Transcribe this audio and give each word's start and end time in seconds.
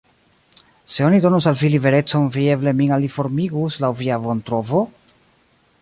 Se 0.93 1.03
oni 1.07 1.19
donus 1.25 1.47
al 1.51 1.59
vi 1.59 1.69
liberecon, 1.73 2.25
vi 2.37 2.47
eble 2.55 2.73
min 2.81 2.95
aliformigus 2.97 3.79
laŭ 3.85 3.93
via 4.01 4.19
bontrovo? 4.25 4.83